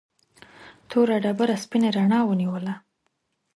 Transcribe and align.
توره 0.89 1.17
ډبره 1.23 1.55
سپینې 1.63 1.89
رڼا 1.97 2.19
ونیوله. 2.25 2.73